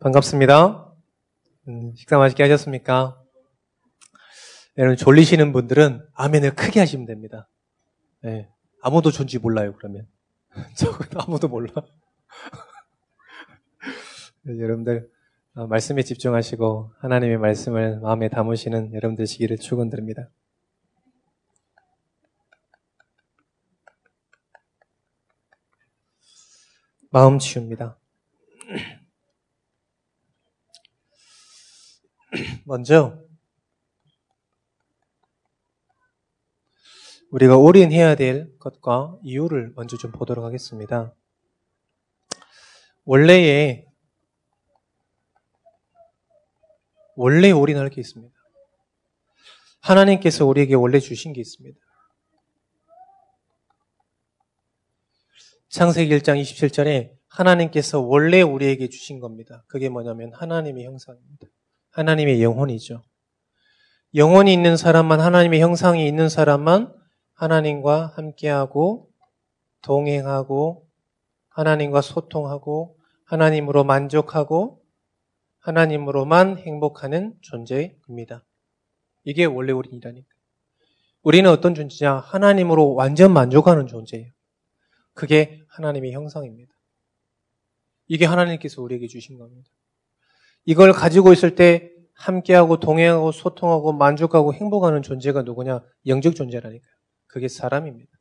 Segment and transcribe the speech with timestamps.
[0.00, 0.94] 반갑습니다.
[1.68, 3.22] 음, 식사 맛있게 하셨습니까?
[4.78, 7.50] 여러분 졸리시는 분들은 아멘을 크게 하시면 됩니다.
[8.22, 8.48] 네,
[8.80, 10.08] 아무도 존지 몰라요 그러면.
[10.74, 11.70] 저건 아무도 몰라.
[14.48, 15.10] 여러분들
[15.54, 20.30] 어, 말씀에 집중하시고 하나님의 말씀을 마음에 담으시는 여러분들 시기를 축원드립니다.
[27.10, 27.98] 마음 치웁니다.
[32.64, 33.18] 먼저
[37.30, 41.14] 우리가 올인해야 될 것과 이유를 먼저 좀 보도록 하겠습니다.
[43.04, 43.86] 원래에
[47.14, 48.34] 원래 올인할 게 있습니다.
[49.80, 51.78] 하나님께서 우리에게 원래 주신 게 있습니다.
[55.68, 59.64] 창세기 1장 27절에 하나님께서 원래 우리에게 주신 겁니다.
[59.68, 61.46] 그게 뭐냐면 하나님의 형상입니다.
[61.90, 63.02] 하나님의 영혼이죠.
[64.14, 66.92] 영혼이 있는 사람만, 하나님의 형상이 있는 사람만
[67.34, 69.10] 하나님과 함께하고,
[69.82, 70.86] 동행하고,
[71.48, 74.82] 하나님과 소통하고, 하나님으로 만족하고,
[75.60, 78.44] 하나님으로만 행복하는 존재입니다.
[79.24, 80.28] 이게 원래 우리이라니까.
[81.22, 82.16] 우리는 어떤 존재냐?
[82.16, 84.32] 하나님으로 완전 만족하는 존재예요.
[85.14, 86.72] 그게 하나님의 형상입니다.
[88.06, 89.70] 이게 하나님께서 우리에게 주신 겁니다.
[90.70, 95.80] 이걸 가지고 있을 때 함께하고 동행하고 소통하고 만족하고 행복하는 존재가 누구냐?
[96.06, 96.92] 영적 존재라니까요.
[97.26, 98.12] 그게 사람입니다.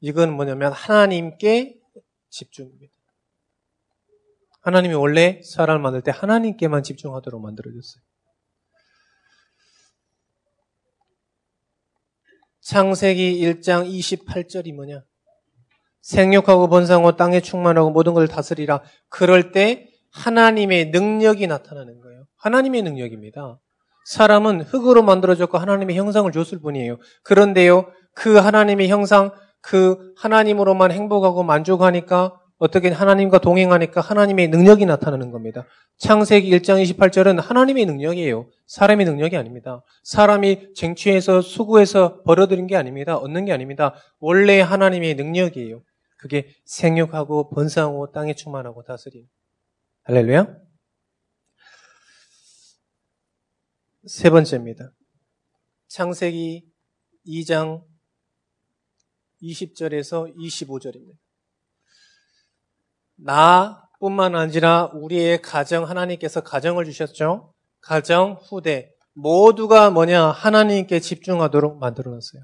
[0.00, 1.80] 이건 뭐냐면 하나님께
[2.28, 2.92] 집중입니다.
[4.60, 8.02] 하나님이 원래 사람을 만들 때 하나님께만 집중하도록 만들어졌어요.
[12.60, 15.04] 창세기 1장 28절이 뭐냐?
[16.06, 18.80] 생육하고 번성하고 땅에 충만하고 모든 걸 다스리라.
[19.08, 22.26] 그럴 때 하나님의 능력이 나타나는 거예요.
[22.38, 23.58] 하나님의 능력입니다.
[24.04, 26.98] 사람은 흙으로 만들어졌고 하나님의 형상을 줬을 뿐이에요.
[27.24, 35.66] 그런데요, 그 하나님의 형상, 그 하나님으로만 행복하고 만족하니까 어떻게 하나님과 동행하니까 하나님의 능력이 나타나는 겁니다.
[35.98, 38.46] 창세기 1장 28절은 하나님의 능력이에요.
[38.66, 39.82] 사람의 능력이 아닙니다.
[40.04, 43.16] 사람이 쟁취해서 수고해서 벌어들인 게 아닙니다.
[43.16, 43.94] 얻는 게 아닙니다.
[44.20, 45.82] 원래 하나님의 능력이에요.
[46.16, 49.26] 그게 생육하고 번성하고 땅에 충만하고 다스림.
[50.04, 50.56] 할렐루야.
[54.06, 54.92] 세 번째입니다.
[55.88, 56.64] 창세기
[57.26, 57.84] 2장
[59.42, 61.16] 20절에서 25절입니다.
[63.16, 67.52] 나뿐만 아니라 우리의 가정 하나님께서 가정을 주셨죠.
[67.80, 72.42] 가정, 후대 모두가 뭐냐 하나님께 집중하도록 만들어 놨어요.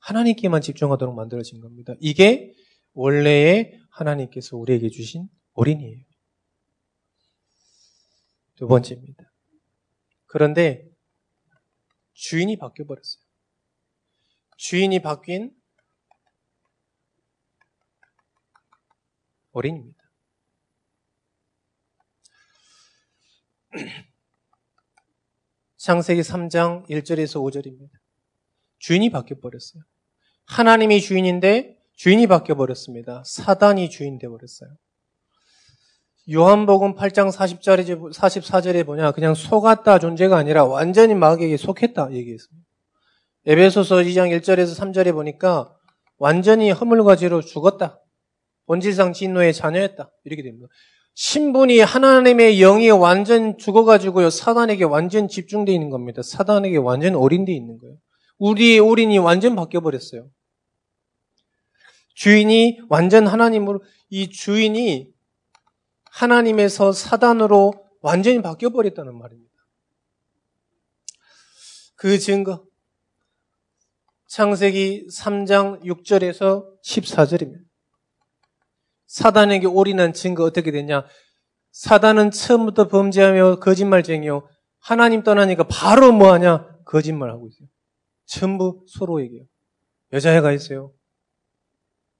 [0.00, 1.94] 하나님께만 집중하도록 만들어진 겁니다.
[2.00, 2.52] 이게
[2.92, 6.04] 원래의 하나님께서 우리에게 주신 어린이에요.
[8.56, 9.32] 두 번째입니다.
[10.26, 10.86] 그런데
[12.12, 13.24] 주인이 바뀌어 버렸어요.
[14.56, 15.54] 주인이 바뀐
[19.52, 19.98] 어린입니다.
[25.78, 27.90] 창세기 3장 1절에서 5절입니다.
[28.78, 29.82] 주인이 바뀌어 버렸어요.
[30.44, 33.22] 하나님이 주인인데 주인이 바뀌어 버렸습니다.
[33.26, 34.70] 사단이 주인 되어 버렸어요.
[36.32, 42.66] 요한복음 8장 40절에, 44절에 보냐, 그냥 속았다 존재가 아니라 완전히 마귀에게 속했다 얘기했습니다.
[43.44, 45.76] 에베소서 2장 1절에서 3절에 보니까
[46.16, 48.00] 완전히 허물과지로 죽었다.
[48.64, 50.10] 본질상 진노의 자녀였다.
[50.24, 50.68] 이렇게 됩니다.
[51.16, 54.30] 신분이 하나님의 영이 완전 죽어가지고요.
[54.30, 56.22] 사단에게 완전 집중되어 있는 겁니다.
[56.22, 57.96] 사단에게 완전 어린데 있는 거예요.
[58.38, 60.30] 우리의 어린이 완전 바뀌어버렸어요.
[62.20, 65.10] 주인이 완전 하나님으로, 이 주인이
[66.10, 67.72] 하나님에서 사단으로
[68.02, 69.50] 완전히 바뀌어 버렸다는 말입니다.
[71.96, 72.66] 그 증거.
[74.28, 77.64] 창세기 3장 6절에서 14절입니다.
[79.06, 81.06] 사단에게 올인한 증거 어떻게 되냐?
[81.72, 84.46] 사단은 처음부터 범죄하며 거짓말쟁이요.
[84.78, 86.68] 하나님 떠나니까 바로 뭐 하냐?
[86.84, 87.68] 거짓말하고 있어요.
[88.26, 89.44] 전부 서로에게요.
[90.12, 90.92] 여자애가 있어요.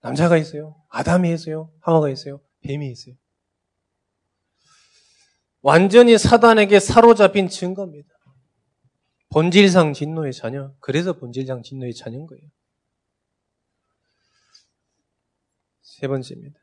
[0.03, 0.83] 남자가 있어요.
[0.89, 1.73] 아담이 있어요.
[1.81, 2.41] 하와가 있어요.
[2.63, 3.15] 뱀이 있어요.
[5.63, 8.09] 완전히 사단에게 사로잡힌 증거입니다.
[9.31, 10.75] 본질상 진노의 자녀.
[10.81, 12.43] 그래서 본질상 진노의 자녀인 거예요.
[15.83, 16.59] 세 번째입니다.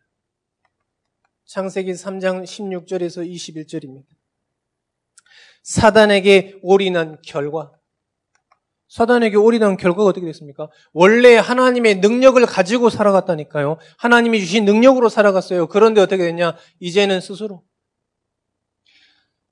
[1.45, 4.05] 창세기 3장 16절에서 21절입니다.
[5.63, 7.76] 사단에게 올인한 결과.
[8.89, 10.69] 사단에게 올인한 결과가 어떻게 됐습니까?
[10.93, 13.77] 원래 하나님의 능력을 가지고 살아갔다니까요.
[13.97, 15.67] 하나님이 주신 능력으로 살아갔어요.
[15.67, 16.55] 그런데 어떻게 됐냐?
[16.79, 17.63] 이제는 스스로.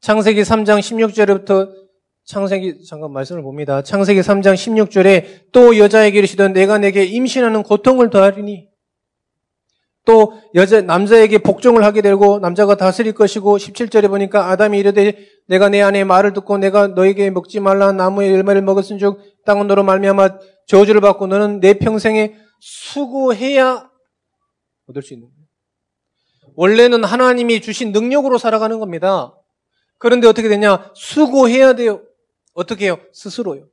[0.02, 1.86] 창세기 3장 16절부터
[2.26, 3.82] 창세기 잠깐 말씀을 봅니다.
[3.82, 8.68] 창세기 3장 16절에 또 여자에게 이르시던 내가 내게 임신하는 고통을 더하리니
[10.06, 15.18] 또 여자 남자에게 복종을 하게 되고 남자가 다스릴 것이고 17절에 보니까 아담이 이르되
[15.48, 20.40] 내가 내 아내의 말을 듣고 내가 너에게 먹지 말라 나무의 열매를 먹었은즉 땅은 너로 말미암아
[20.68, 23.90] 저주를 받고 너는 내 평생에 수고해야
[24.88, 25.46] 얻을 수 있는 거예요.
[26.56, 29.36] 원래는 하나님이 주신 능력으로 살아가는 겁니다.
[29.98, 30.92] 그런데 어떻게 되냐?
[30.94, 32.01] 수고해야 돼요.
[32.54, 33.00] 어떻게 해요?
[33.12, 33.68] 스스로요.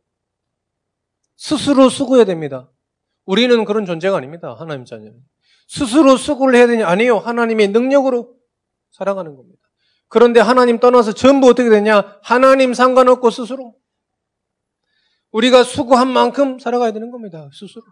[1.36, 2.70] 스스로 수고해야 됩니다.
[3.24, 4.56] 우리는 그런 존재가 아닙니다.
[4.58, 5.14] 하나님 자녀는.
[5.72, 6.86] 스스로 수고를 해야 되냐?
[6.86, 7.16] 아니요.
[7.16, 8.34] 하나님의 능력으로
[8.90, 9.58] 살아가는 겁니다.
[10.08, 12.18] 그런데 하나님 떠나서 전부 어떻게 되냐?
[12.22, 13.74] 하나님 상관없고 스스로.
[15.30, 17.48] 우리가 수고한 만큼 살아가야 되는 겁니다.
[17.58, 17.84] 스스로.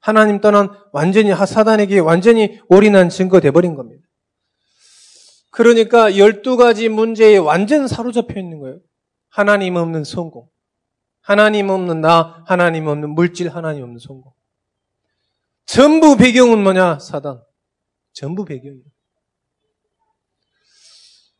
[0.00, 4.06] 하나님 떠난 완전히 사단에게 완전히 올인한 증거 돼버린 겁니다.
[5.50, 8.80] 그러니까 12가지 문제에 완전 사로잡혀 있는 거예요.
[9.30, 10.46] 하나님 없는 성공.
[11.22, 14.34] 하나님 없는 나, 하나님 없는 물질, 하나님 없는 성공.
[15.72, 16.98] 전부 배경은 뭐냐?
[16.98, 17.44] 사단.
[18.12, 18.82] 전부 배경이에요.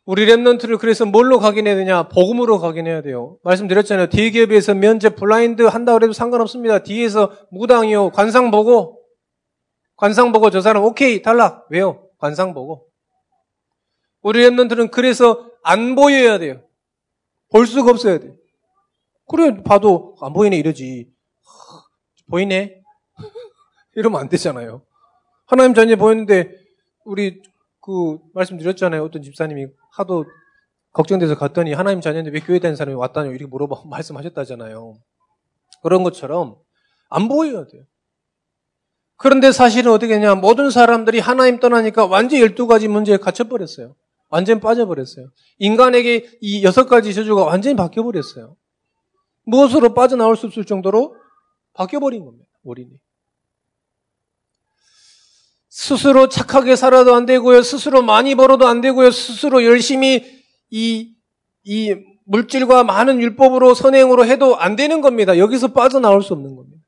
[0.04, 2.08] 우리 remnant를 그래서 뭘로 각인해야 되냐?
[2.08, 3.38] 복음으로 각인해야 돼요.
[3.42, 4.08] 말씀드렸잖아요.
[4.08, 6.84] 대기업에서 면접 블라인드 한다고 해도 상관없습니다.
[6.84, 8.10] 뒤에서 무당이요.
[8.10, 9.02] 관상 보고.
[9.96, 11.66] 관상 보고 저 사람 오케이 탈락.
[11.70, 12.08] 왜요?
[12.18, 12.86] 관상 보고.
[14.22, 16.62] 우리 remnant는 그래서 안 보여야 돼요.
[17.50, 18.32] 볼 수가 없어야 돼.
[19.26, 21.10] 그래 봐도 안 보이네 이러지.
[22.30, 22.79] 보이네.
[23.94, 24.82] 이러면 안 되잖아요.
[25.46, 26.54] 하나님 자녀 보였는데
[27.04, 27.42] 우리
[27.80, 29.02] 그 말씀드렸잖아요.
[29.02, 30.24] 어떤 집사님이 하도
[30.92, 34.94] 걱정돼서 갔더니 하나님 자녀인데 왜 교회 다니는 사람이 왔다뇨 이렇게 물어봐 말씀하셨다잖아요.
[35.82, 36.56] 그런 것처럼
[37.08, 37.84] 안 보여야 돼요.
[39.16, 43.94] 그런데 사실은 어떻게 했냐 모든 사람들이 하나님 떠나니까 완전 12가지 문제에 갇혀버렸어요.
[44.28, 45.30] 완전 빠져버렸어요.
[45.58, 48.56] 인간에게 이 여섯 가지 저주가 완전히 바뀌어버렸어요.
[49.44, 51.16] 무엇으로 빠져나올 수 없을 정도로
[51.74, 52.46] 바뀌어버린 겁니다.
[52.62, 52.96] 우리는.
[55.70, 57.62] 스스로 착하게 살아도 안 되고요.
[57.62, 59.12] 스스로 많이 벌어도 안 되고요.
[59.12, 61.14] 스스로 열심히 이,
[61.62, 61.94] 이
[62.24, 65.38] 물질과 많은 율법으로 선행으로 해도 안 되는 겁니다.
[65.38, 66.84] 여기서 빠져나올 수 없는 겁니다.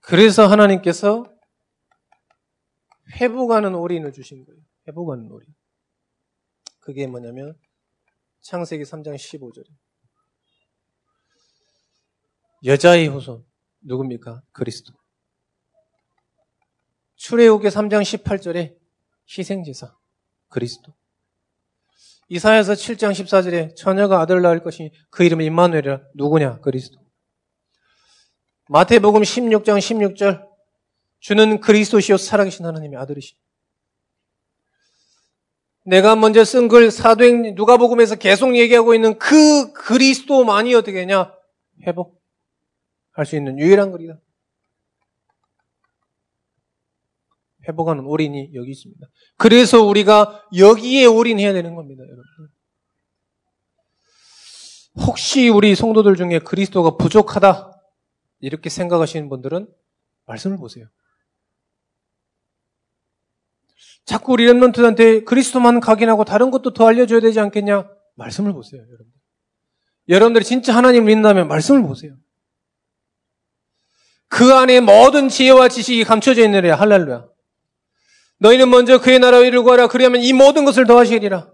[0.00, 1.24] 그래서 하나님께서
[3.20, 4.60] 회복하는 올인을 주신 거예요.
[4.86, 5.48] 회복하는 올인.
[6.80, 7.54] 그게 뭐냐면
[8.42, 9.64] 창세기 3장 15절에
[12.64, 13.44] 여자의 후손
[13.80, 14.42] 누굽니까?
[14.52, 14.97] 그리스도.
[17.18, 18.74] 출애굽기 3장 18절에
[19.36, 19.94] 희생제사
[20.48, 20.94] 그리스도.
[22.28, 26.60] 이사야서 7장 14절에 처녀가 아들을 낳을 것이 그 이름은 임마누엘이라 누구냐?
[26.60, 26.98] 그리스도.
[28.68, 30.46] 마태복음 16장 16절
[31.20, 33.34] 주는 그리스도시요 살아계신 하나님의 아들이시.
[35.84, 41.32] 내가 먼저 쓴 글 사도행 누가복음에서 계속 얘기하고 있는 그 그리스도만이 어떻게 하냐?
[41.86, 44.20] 회복할 수 있는 유일한 글이다.
[47.68, 49.06] 회복하는 올인이 여기 있습니다.
[49.36, 52.24] 그래서 우리가 여기에 올인해야 되는 겁니다, 여러분.
[55.06, 57.80] 혹시 우리 성도들 중에 그리스도가 부족하다
[58.40, 59.68] 이렇게 생각하시는 분들은
[60.26, 60.86] 말씀을 보세요.
[64.04, 67.88] 자꾸 우리 랩런트한테 그리스도만 각인하고 다른 것도 더 알려줘야 되지 않겠냐?
[68.14, 69.06] 말씀을 보세요, 여러분.
[70.08, 72.16] 여러분들이 진짜 하나님을 믿는다면 말씀을 보세요.
[74.28, 77.27] 그 안에 모든 지혜와 지식이 감춰져 있느냐, 할렐루야.
[78.40, 79.88] 너희는 먼저 그의 나라와 이를 구하라.
[79.88, 81.50] 그리하면 이 모든 것을 더하시리라.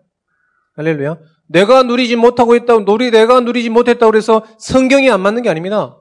[0.76, 1.18] 할렐루야.
[1.48, 5.96] 내가 누리지 못하고 있다고, 누리, 내가 누리지 못했다고 그래서 성경이 안 맞는 게 아닙니다.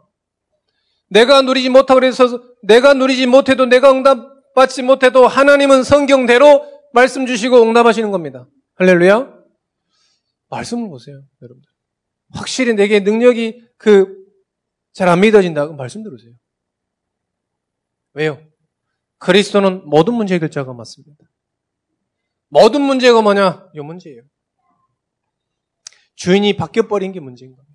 [1.09, 8.09] 내가 누리지 못하고 그래서 내가 누리지 못해도 내가 응답받지 못해도 하나님은 성경대로 말씀 주시고 응답하시는
[8.11, 8.47] 겁니다.
[8.75, 9.31] 할렐루야.
[10.49, 11.67] 말씀을 보세요, 여러분들.
[12.33, 14.23] 확실히 내게 능력이 그
[14.93, 15.67] 잘 안 믿어진다.
[15.73, 16.33] 말씀 들으세요.
[18.13, 18.39] 왜요?
[19.23, 21.23] 그리스도는 모든 문제 해결자가 맞습니다.
[22.49, 23.69] 모든 문제가 뭐냐?
[23.73, 24.21] 이 문제예요.
[26.15, 27.73] 주인이 바뀌어버린 게 문제인 겁니다.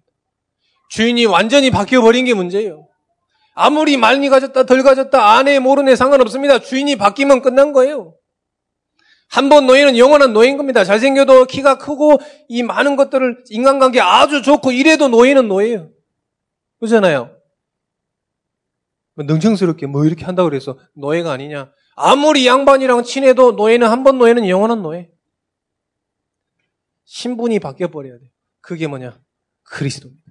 [0.90, 2.86] 주인이 완전히 바뀌어버린 게 문제예요.
[3.54, 6.60] 아무리 많이 가졌다, 덜 가졌다, 아내, 모르네 상관없습니다.
[6.60, 8.14] 주인이 바뀌면 끝난 거예요.
[9.30, 10.84] 한 번 노예는 영원한 노예인 겁니다.
[10.84, 15.90] 잘생겨도 키가 크고 이 많은 것들을 인간관계 아주 좋고 이래도 노예는 노예예요.
[16.78, 17.37] 그렇잖아요.
[19.18, 21.72] 뭐 능청스럽게 뭐 이렇게 한다고 그래서 노예가 아니냐.
[21.96, 25.10] 아무리 양반이랑 친해도 노예는 한 번 노예는 영원한 노예.
[27.04, 28.30] 신분이 바뀌어 버려야 돼.
[28.60, 29.20] 그게 뭐냐?
[29.64, 30.24] 그리스도입니다.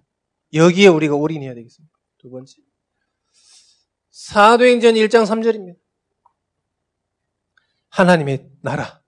[0.53, 1.93] 여기에 우리가 올인해야 되겠습니다.
[2.17, 2.55] 두 번째.
[4.09, 5.75] 사도행전 1장 3절입니다.
[7.89, 9.01] 하나님의 나라.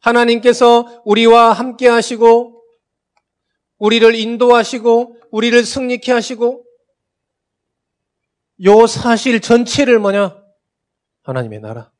[0.00, 2.64] 하나님께서 우리와 함께 하시고,
[3.78, 6.64] 우리를 인도하시고, 우리를 승리케 하시고,
[8.64, 10.40] 요 사실 전체를 뭐냐?
[11.22, 11.92] 하나님의 나라.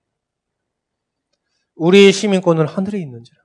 [1.74, 3.42] 우리의 시민권은 하늘에 있는지라.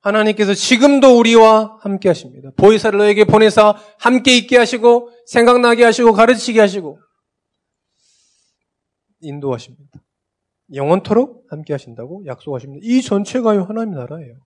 [0.00, 2.50] 하나님께서 지금도 우리와 함께 하십니다.
[2.56, 7.00] 보이사를 너에게 보내사 함께 있게 하시고 생각나게 하시고 가르치게 하시고
[9.20, 10.00] 인도하십니다.
[10.74, 12.86] 영원토록 함께 하신다고 약속하십니다.
[12.86, 14.36] 이 전체가요 하나님의 나라예요.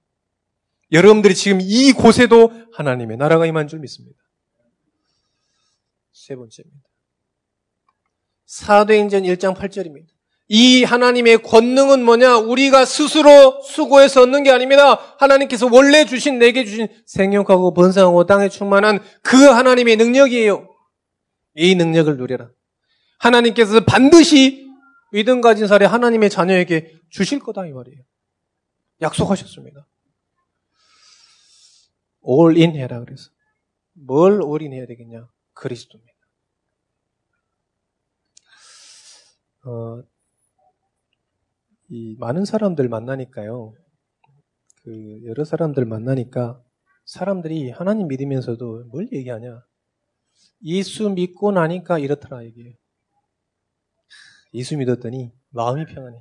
[0.93, 4.19] 여러분들이 지금 이 곳에도 하나님의 나라가 임한 줄 믿습니다.
[6.13, 6.92] 세 번째입니다.
[8.53, 10.09] 사도행전 1장 8절입니다.
[10.49, 12.37] 이 하나님의 권능은 뭐냐?
[12.37, 15.17] 우리가 스스로 수고해서 얻는 게 아닙니다.
[15.19, 20.69] 하나님께서 원래 주신, 내게 주신 생육하고 번성하고 땅에 충만한 그 하나님의 능력이에요.
[21.55, 22.51] 이 능력을 누려라.
[23.21, 24.69] 하나님께서 반드시
[25.13, 28.03] 믿음 가진 사례 하나님의 자녀에게 주실 거다, 이 말이에요.
[29.01, 29.87] 약속하셨습니다.
[32.21, 33.31] 올인 해라, 그래서.
[33.95, 35.27] 뭘 올인해야 되겠냐?
[35.55, 36.12] 그리스도입니다.
[39.65, 40.03] 어,
[41.89, 43.75] 이 많은 사람들 만나니까요.
[44.83, 46.63] 그 여러 사람들 만나니까
[47.05, 49.65] 사람들이 하나님 믿으면서도 뭘 얘기하냐?
[50.65, 52.77] 예수 믿고 나니까 이렇더라 이게.
[54.55, 56.19] 예수 믿었더니 마음이 평안해.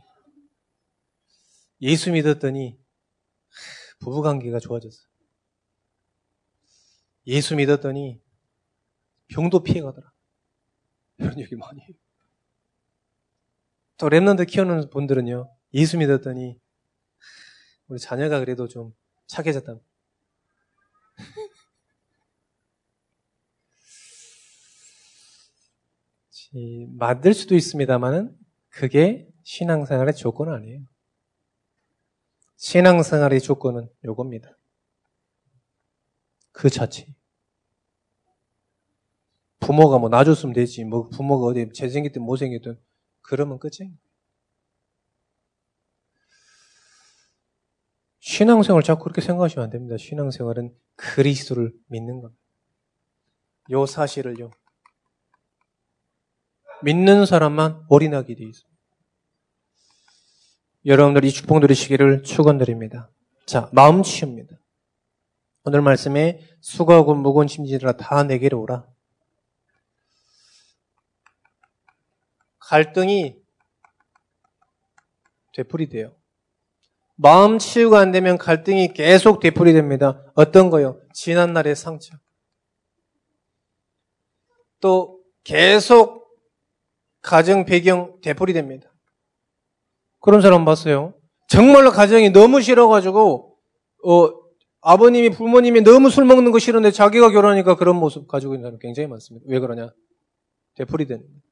[1.82, 2.80] 예수 믿었더니
[4.00, 5.04] 부부 관계가 좋아졌어.
[7.28, 8.22] 예수 믿었더니
[9.30, 10.12] 병도 피해가더라.
[11.18, 12.01] 이런 얘기 많이 해요.
[14.02, 15.48] 또 랩런드 키우는 분들은요.
[15.76, 16.60] 예수 믿었더니
[17.86, 18.96] 우리 자녀가 그래도 좀
[19.28, 19.76] 착해졌다.
[26.98, 28.36] 만들 수도 있습니다만은
[28.70, 30.82] 그게 신앙생활의 조건은 아니에요.
[32.58, 34.58] 신앙생활의 조건은 요겁니다.
[36.52, 37.06] 그 자체.
[39.60, 40.86] 부모가 뭐 놔줬으면 되지.
[40.86, 42.80] 뭐 부모가 어디 잘생겼든 못생겼든
[43.22, 43.94] 그러면 끝이에요.
[48.20, 49.98] 신앙생활 자꾸 그렇게 생각하시면 안 됩니다.
[49.98, 52.42] 신앙생활은 그리스도를 믿는 겁니다.
[53.72, 54.52] 요 사실을요.
[56.84, 58.72] 믿는 사람만 올인하게 되어 있습니다.
[60.86, 63.12] 여러분들 이 축복 누리시기를 축원드립니다.
[63.46, 64.56] 자, 마음 치웁니다.
[65.64, 68.88] 오늘 말씀에 수고하고 무거운 짐지라 다 내게로 오라.
[72.72, 73.36] 갈등이
[75.54, 76.16] 되풀이돼요.
[77.18, 80.24] 마음 치유가 안 되면 갈등이 계속 되풀이 됩니다.
[80.36, 81.02] 어떤 거요?
[81.14, 82.16] 지난 날의 상처.
[84.80, 86.30] 또 계속
[87.22, 88.90] 가정 배경 되풀이 됩니다.
[90.22, 91.14] 그런 사람 봤어요.
[91.50, 93.58] 정말로 가정이 너무 싫어가지고,
[94.06, 94.30] 어,
[94.80, 99.08] 아버님이, 부모님이 너무 술 먹는 거 싫은데 자기가 결혼하니까 그런 모습 가지고 있는 사람 굉장히
[99.08, 99.46] 많습니다.
[99.50, 99.92] 왜 그러냐?
[100.76, 101.51] 되풀이 되는 거예요.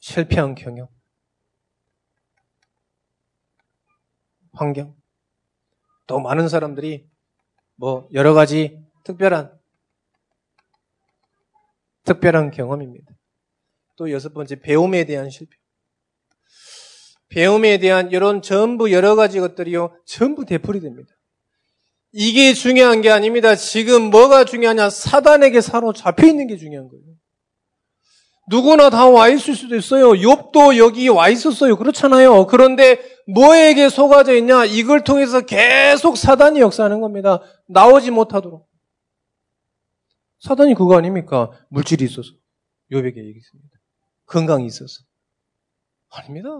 [0.00, 0.88] 실패한 경영,
[4.52, 4.96] 환경,
[6.06, 7.08] 또 많은 사람들이
[7.76, 9.58] 뭐 여러 가지 특별한
[12.04, 13.12] 특별한 경험입니다.
[13.96, 15.56] 또 여섯 번째 배움에 대한 실패.
[17.28, 21.14] 배움에 대한 이런 전부 여러 가지 것들이요 전부 되풀이 됩니다.
[22.12, 23.54] 이게 중요한 게 아닙니다.
[23.54, 24.90] 지금 뭐가 중요하냐?
[24.90, 27.04] 사단에게 사로잡혀 있는 게 중요한 거예요.
[28.50, 30.10] 누구나 다 와 있을 수도 있어요.
[30.10, 31.76] 욥도 여기 와 있었어요.
[31.76, 32.46] 그렇잖아요.
[32.46, 34.64] 그런데 뭐에게 속아져 있냐?
[34.64, 37.40] 이걸 통해서 계속 사단이 역사하는 겁니다.
[37.68, 38.66] 나오지 못하도록.
[40.40, 41.50] 사단이 그거 아닙니까?
[41.68, 42.30] 물질이 있어서.
[42.90, 43.70] 욥에게 얘기했습니다.
[44.26, 44.94] 건강이 있어서.
[46.10, 46.50] 아닙니다.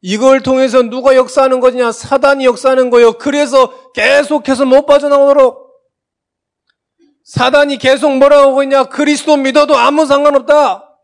[0.00, 1.92] 이걸 통해서 누가 역사하는 거냐?
[1.92, 3.12] 사단이 역사하는 거예요.
[3.14, 5.67] 그래서 계속해서 못 빠져나오도록
[7.28, 8.84] 사단이 계속 뭐라고 하고 있냐?
[8.84, 10.98] 그리스도 믿어도 아무 상관없다.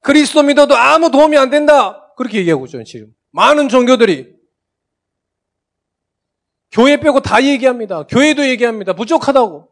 [0.00, 2.12] 그리스도 믿어도 아무 도움이 안 된다.
[2.16, 3.14] 그렇게 얘기하고 있죠, 지금.
[3.30, 4.34] 많은 종교들이.
[6.72, 8.02] 교회 빼고 다 얘기합니다.
[8.08, 8.92] 교회도 얘기합니다.
[8.94, 9.68] 부족하다고.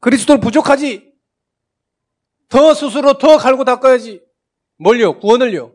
[0.00, 1.10] 그리스도는 부족하지.
[2.50, 4.20] 더 스스로 더 갈고 닦아야지.
[4.76, 5.20] 뭘요?
[5.20, 5.72] 구원을요.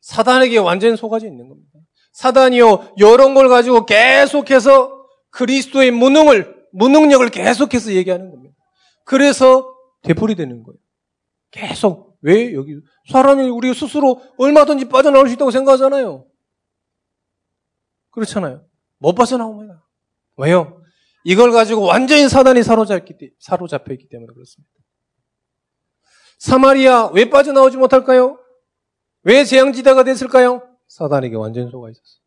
[0.00, 1.78] 사단에게 완전 속아져 있는 겁니다.
[2.10, 4.99] 사단이요, 이런 걸 가지고 계속해서
[5.30, 8.54] 그리스도의 무능을, 무능력을 계속해서 얘기하는 겁니다.
[9.04, 10.78] 그래서 되풀이 되는 거예요.
[11.50, 12.18] 계속.
[12.22, 12.76] 왜 여기,
[13.10, 16.26] 사람이 우리 스스로 얼마든지 빠져나올 수 있다고 생각하잖아요.
[18.10, 18.64] 그렇잖아요.
[18.98, 19.86] 못 빠져나옵니다.
[20.36, 20.82] 왜요?
[21.24, 24.72] 이걸 가지고 완전히 사단이 사로잡기, 사로잡혀 있기 때문에 그렇습니다.
[26.38, 28.38] 사마리아 왜 빠져나오지 못할까요?
[29.22, 30.66] 왜 재앙지대가 됐을까요?
[30.88, 32.19] 사단에게 완전히 속아 있었어요.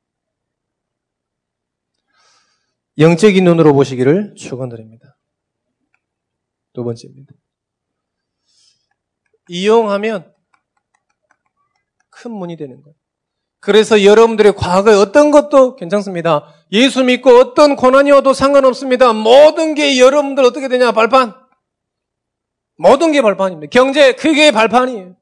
[2.97, 5.17] 영적인 눈으로 보시기를 축원드립니다.
[6.73, 7.33] 두 번째입니다.
[9.50, 10.33] 이용하면
[12.09, 12.95] 큰 문이 되는 거예요.
[13.59, 16.53] 그래서 여러분들의 과거에 어떤 것도 괜찮습니다.
[16.71, 19.13] 예수 믿고 어떤 고난이 와도 상관없습니다.
[19.13, 20.91] 모든 게 여러분들 어떻게 되냐?
[20.91, 21.33] 발판.
[22.77, 23.69] 모든 게 발판입니다.
[23.69, 25.15] 경제, 그게 발판이에요.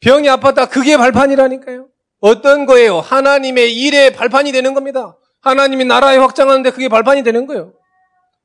[0.00, 1.88] 병이 아팠다, 그게 발판이라니까요.
[2.20, 3.00] 어떤 거예요?
[3.00, 5.18] 하나님의 일에 발판이 되는 겁니다.
[5.46, 7.72] 하나님이 나라에 확장하는데 그게 발판이 되는 거예요.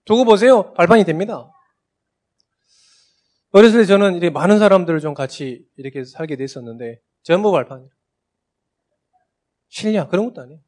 [0.06, 0.72] 두고 보세요.
[0.74, 1.52] 발판이 됩니다.
[3.52, 7.90] 어렸을 때 저는 이렇게 많은 사람들을 좀 같이 이렇게 살게 됐었는데 전부 발판이에요.
[9.70, 10.08] 실냐?
[10.10, 10.62] 그런 것도 아니에요.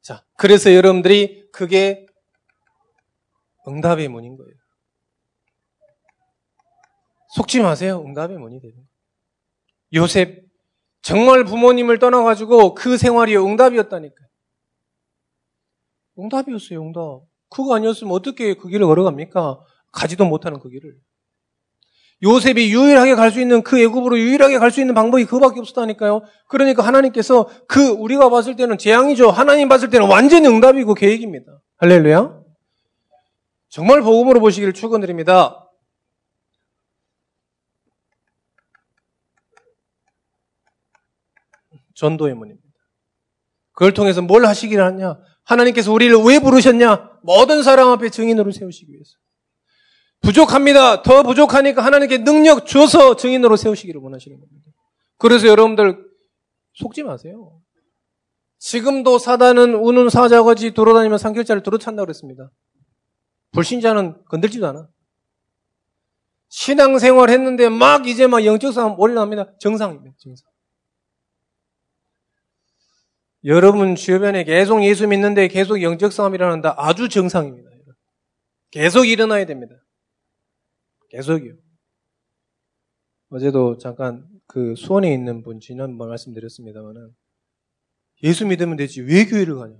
[0.00, 2.06] 자, 그래서 여러분들이 그게
[3.68, 4.54] 응답의 문인 거예요.
[7.34, 8.02] 속지 마세요.
[8.06, 8.88] 응답의 문이 되는 거예요.
[9.94, 10.43] 요셉,
[11.04, 14.26] 정말 부모님을 떠나가지고 그 생활이 응답이었다니까요.
[16.18, 17.20] 응답이었어요, 응답.
[17.50, 19.60] 그거 아니었으면 어떻게 그 길을 걸어갑니까?
[19.92, 20.94] 가지도 못하는 그 길을.
[22.22, 26.22] 요셉이 유일하게 갈 수 있는 그 애굽으로 유일하게 갈 수 있는 방법이 그밖에 없었다니까요.
[26.48, 29.30] 그러니까 하나님께서 그 우리가 봤을 때는 재앙이죠.
[29.30, 31.60] 하나님 봤을 때는 완전 응답이고 계획입니다.
[31.76, 32.40] 할렐루야.
[33.68, 35.63] 정말 복음으로 보시기를 축원드립니다.
[41.94, 42.68] 전도의 문입니다.
[43.72, 45.18] 그걸 통해서 뭘 하시기를 하냐?
[45.44, 47.18] 하나님께서 우리를 왜 부르셨냐?
[47.22, 49.12] 모든 사람 앞에 증인으로 세우시기 위해서.
[50.20, 51.02] 부족합니다.
[51.02, 54.70] 더 부족하니까 하나님께 능력 줘서 증인으로 세우시기를 원하시는 겁니다.
[55.18, 56.04] 그래서 여러분들
[56.74, 57.60] 속지 마세요.
[58.58, 62.50] 지금도 사단은 우는 사자같이 돌아다니며 상결자를 들어찬다고 그랬습니다.
[63.52, 64.88] 불신자는 건들지도 않아.
[66.48, 69.58] 신앙생활 했는데 막 이제 막 영적 싸움 올라갑니다.
[69.58, 70.12] 정상입니다.
[70.18, 70.53] 정상.
[73.44, 76.74] 여러분 주변에 계속 예수 믿는데 계속 영적 싸움이 일어난다.
[76.78, 77.70] 아주 정상입니다.
[78.70, 79.76] 계속 일어나야 됩니다.
[81.10, 81.54] 계속이요.
[83.28, 87.14] 어제도 잠깐 그 수원에 있는 분 지난번 말씀드렸습니다만은
[88.22, 89.76] 예수 믿으면 되지 왜 교회를 가냐?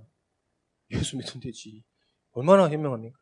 [0.91, 1.83] 예수 믿으면 되지.
[2.31, 3.17] 얼마나 현명합니까?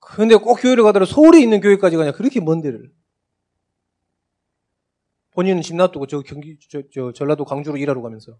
[0.00, 2.12] 근데 꼭 교회를 가더라도 서울에 있는 교회까지 가냐?
[2.12, 2.90] 그렇게 먼 데를.
[5.38, 8.36] 본인은 집 놔두고 저 경기, 저, 저 전라도 광주로 일하러 가면서.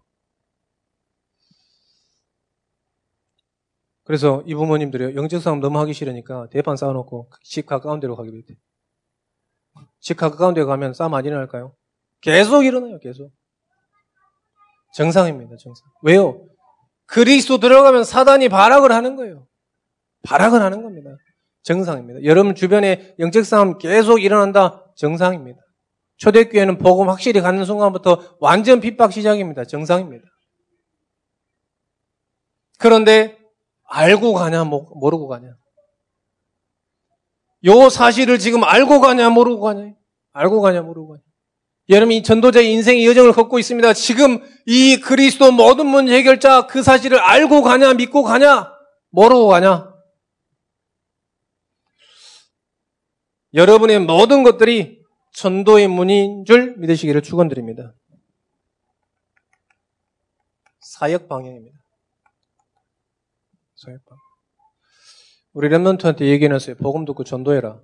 [4.03, 8.55] 그래서 이 부모님들이 영적 싸움 너무 하기 싫으니까 대판 쌓아놓고 집 가까운 데로 가기로 했대.
[10.01, 11.73] 집 가까운 데 가면 싸움 안 일어날까요?
[12.19, 13.31] 계속 일어나요, 계속.
[14.93, 15.87] 정상입니다, 정상.
[16.01, 16.45] 왜요?
[17.05, 19.47] 그리스도 들어가면 사단이 발악을 하는 거예요.
[20.23, 21.11] 발악을 하는 겁니다.
[21.61, 22.25] 정상입니다.
[22.25, 24.91] 여러분 주변에 영적 싸움 계속 일어난다.
[24.97, 25.61] 정상입니다.
[26.19, 29.63] 초대교회는 복음 확실히 가는 순간부터 완전 핍박 시작입니다.
[29.63, 30.25] 정상입니다.
[32.77, 33.37] 그런데
[33.85, 35.55] 알고 가냐 모르고 가냐?
[37.65, 39.93] 요 사실을 지금 알고 가냐 모르고 가냐?
[40.33, 41.21] 알고 가냐 모르고 가냐?
[41.89, 43.93] 여러분 이 전도자의 인생의 여정을 걷고 있습니다.
[43.93, 48.71] 지금 이 그리스도 모든 문제 해결자 그 사실을 알고 가냐 믿고 가냐
[49.09, 49.89] 모르고 가냐?
[53.53, 54.98] 여러분의 모든 것들이
[55.33, 57.93] 전도의 문인 줄 믿으시기를 축원드립니다.
[60.79, 61.77] 사역 방향입니다.
[63.75, 64.19] 사역 방향.
[65.53, 66.75] 우리 랩런트한테 얘기해놨어요.
[66.75, 67.81] 복음 듣고 전도해라.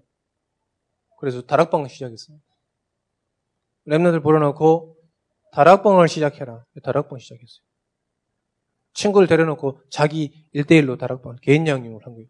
[1.19, 2.38] 그래서 다락방을 시작했어요.
[3.88, 4.97] 랩런트를 불러놓고
[5.51, 6.65] 다락방을 시작해라.
[6.84, 7.63] 다락방 시작했어요.
[8.93, 12.27] 친구를 데려놓고 자기 일대일로 다락방, 개인 양육을 한 거예요.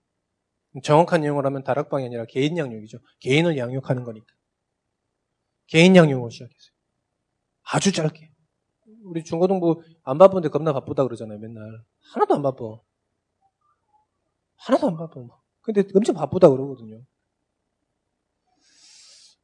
[0.84, 2.98] 정확한 내용을 하면 다락방이 아니라 개인 양육이죠.
[3.22, 4.35] 개인을 양육하는 거니까.
[5.68, 6.72] 개인 양육을 시작했어요.
[7.64, 8.32] 아주 짧게.
[9.04, 11.84] 우리 중고등부 안 바쁜데 겁나 바쁘다 그러잖아요, 맨날.
[12.14, 12.80] 하나도 안 바빠.
[14.58, 15.22] 하나도 안 바빠.
[15.62, 17.02] 근데 엄청 바쁘다 그러거든요.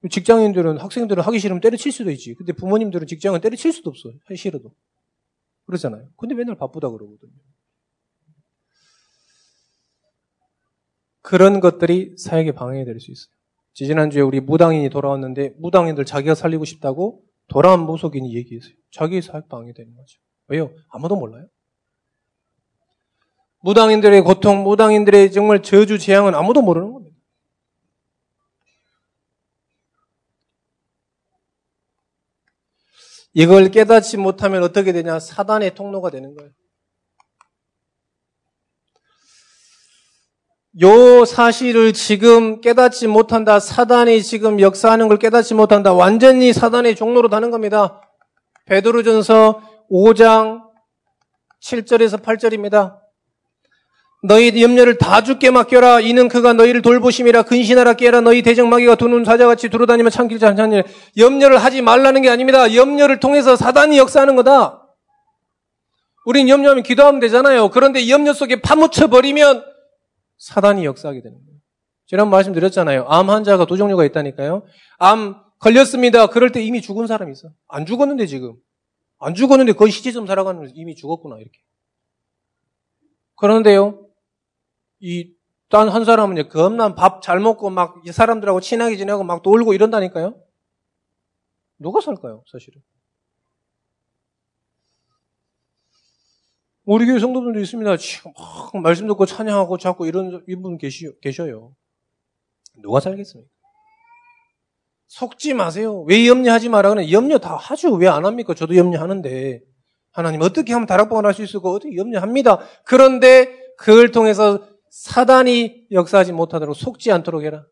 [0.09, 2.33] 직장인들은, 학생들은 하기 싫으면 때려칠 수도 있지.
[2.33, 4.11] 근데 부모님들은 직장은 때려칠 수도 없어.
[4.25, 4.73] 하기 싫어도.
[5.67, 6.09] 그러잖아요.
[6.17, 7.31] 근데 맨날 바쁘다 그러거든요.
[11.21, 13.33] 그런 것들이 사역에 방해가 될수 있어요.
[13.73, 18.73] 지지난주에 우리 무당인이 돌아왔는데 무당인들 자기가 살리고 싶다고 돌아온 무속인이 얘기했어요.
[18.91, 20.19] 자기 사역 방해되는 거죠.
[20.47, 20.71] 왜요?
[20.89, 21.47] 아무도 몰라요.
[23.61, 27.15] 무당인들의 고통, 무당인들의 정말 저주, 재앙은 아무도 모르는 겁니다.
[33.33, 35.19] 이걸 깨닫지 못하면 어떻게 되냐?
[35.19, 36.51] 사단의 통로가 되는 거예요.
[40.79, 43.59] 요 사실을 지금 깨닫지 못한다.
[43.59, 45.91] 사단이 지금 역사하는 걸 깨닫지 못한다.
[45.91, 48.01] 완전히 사단의 종로로 다는 겁니다.
[48.67, 50.61] 베드로전서 5장
[51.61, 52.95] 7절에서 8절입니다.
[54.23, 55.99] 너희 염려를 다 죽게 맡겨라.
[55.99, 58.21] 이는 그가 너희를 돌보심이라 근신하라 깨라.
[58.21, 60.85] 너희 대적마귀가 두눈 사자같이 두루다니며 참길자 한찬일.
[61.17, 62.73] 염려를 하지 말라는 게 아닙니다.
[62.73, 64.77] 염려를 통해서 사단이 역사하는 거다.
[66.23, 67.71] 우린 염려하면 기도하면 되잖아요.
[67.71, 69.70] 그런데 염려 속에 파묻혀 버리면
[70.41, 71.59] 사단이 역사하게 되는 거예요.
[72.07, 73.05] 지난 말씀드렸잖아요.
[73.07, 74.65] 암 환자가 두 종류가 있다니까요.
[74.97, 76.27] 암 걸렸습니다.
[76.27, 77.49] 그럴 때 이미 죽은 사람이 있어.
[77.67, 78.55] 안 죽었는데 지금.
[79.19, 81.59] 안 죽었는데 거의 시체좀 살아가는 이미 죽었구나 이렇게.
[83.35, 84.07] 그런데요.
[84.99, 85.33] 이
[85.71, 90.35] 딴 한 사람은 겁난 밥 잘 먹고 막 사람들하고 친하게 지내고 막 놀고 이런다니까요.
[91.79, 92.81] 누가 살까요, 사실은?
[96.85, 97.97] 우리 교회 성도분들 있습니다.
[97.97, 101.75] 지금 막 말씀 듣고 찬양하고 자꾸 이런 이분 계시, 계셔요.
[102.81, 103.49] 누가 살겠습니까?
[105.07, 106.01] 속지 마세요.
[106.03, 107.93] 왜 염려하지 마라 그러는 염려 다 하죠.
[107.95, 108.53] 왜 안 합니까?
[108.53, 109.61] 저도 염려하는데.
[110.13, 111.69] 하나님 어떻게 하면 다락방을 할 수 있을까?
[111.69, 112.59] 어떻게 염려합니다.
[112.85, 117.65] 그런데 그걸 통해서 사단이 역사하지 못하도록 속지 않도록 해라.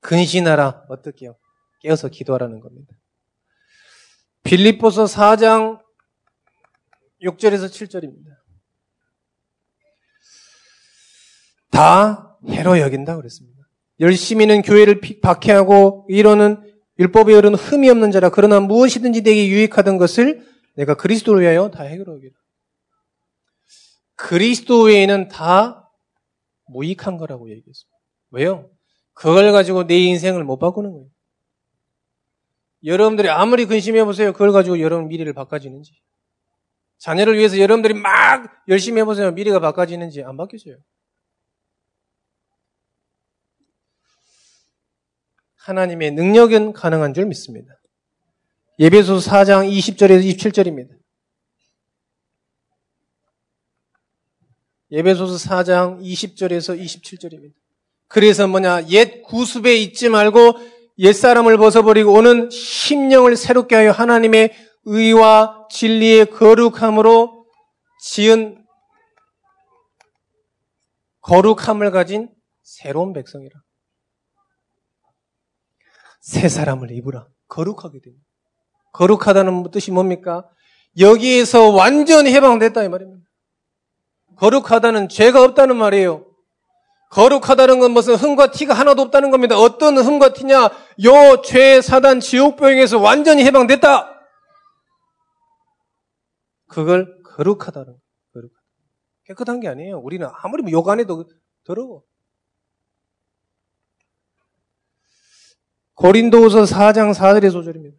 [0.00, 0.84] 근신하라.
[0.88, 1.36] 어떻게요?
[1.80, 2.94] 깨어서 기도하라는 겁니다.
[4.42, 5.80] 빌립보서 4장
[7.24, 8.36] 6절에서 7절입니다.
[11.70, 13.64] 다 해로 여긴다 그랬습니다.
[14.00, 16.62] 열심히는 교회를 박해하고 이러는
[16.98, 22.32] 율법에 이르는 흠이 없는 자라 그러나 무엇이든지 내게 유익하던 것을 내가 그리스도를 위하여 다 해결하기라.
[24.16, 25.90] 그리스도 외에는 다
[26.66, 27.98] 무익한 거라고 얘기했습니다.
[28.30, 28.70] 왜요?
[29.12, 31.08] 그걸 가지고 내 인생을 못 바꾸는 거예요.
[32.84, 34.32] 여러분들이 아무리 근심해 보세요.
[34.32, 35.92] 그걸 가지고 여러분 미래를 바꿔지는지.
[37.04, 39.30] 자녀를 위해서 여러분들이 막 열심히 해보세요.
[39.30, 40.76] 미래가 바꿔지는지 안 바뀌어져요.
[45.56, 47.74] 하나님의 능력은 가능한 줄 믿습니다.
[48.78, 50.96] 예배소 4장 20절에서 27절입니다.
[54.90, 57.52] 예배소서 4장 20절에서 27절입니다.
[58.08, 60.54] 그래서 뭐냐, 옛 구습에 있지 말고
[60.98, 64.54] 옛사람을 벗어버리고 오는 심령을 새롭게 하여 하나님의
[64.86, 67.46] 의와 진리의 거룩함으로
[68.00, 68.64] 지은
[71.22, 72.28] 거룩함을 가진
[72.62, 73.58] 새로운 백성이라.
[76.20, 77.26] 새 사람을 입으라.
[77.48, 78.24] 거룩하게 됩니다.
[78.92, 80.48] 거룩하다는 뜻이 뭡니까?
[80.98, 83.24] 여기에서 완전히 해방됐다 이 말입니다.
[84.36, 86.26] 거룩하다는 죄가 없다는 말이에요.
[87.10, 89.56] 거룩하다는 건 무슨 흠과 티가 하나도 없다는 겁니다.
[89.56, 90.70] 어떤 흠과 티냐?
[91.04, 94.13] 요 죄, 사단, 지옥병에서 완전히 해방됐다.
[96.74, 98.00] 그걸 거룩하다는 거예요.
[98.32, 98.60] 거룩하다.
[99.26, 99.98] 깨끗한 게 아니에요.
[100.00, 101.24] 우리는 아무리 뭐욕안 해도
[101.62, 102.02] 더러워.
[105.94, 107.96] 고린도후서 4장 4절의 소절입니다.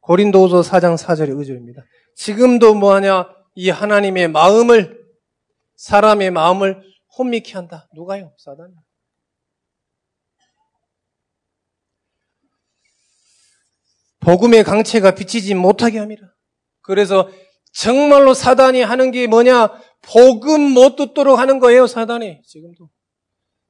[0.00, 1.82] 고린도후서 4장 4절의 의절입니다.
[2.14, 3.34] 지금도 뭐하냐?
[3.54, 5.02] 이 하나님의 마음을
[5.76, 6.82] 사람의 마음을
[7.16, 7.88] 혼미케 한다.
[7.94, 8.34] 누가요?
[8.36, 8.74] 사단이.
[14.22, 16.34] 복음의 강체가 비치지 못하게 합니다.
[16.80, 17.28] 그래서
[17.72, 19.70] 정말로 사단이 하는 게 뭐냐?
[20.02, 22.42] 복음 못 듣도록 하는 거예요, 사단이.
[22.44, 22.88] 지금도.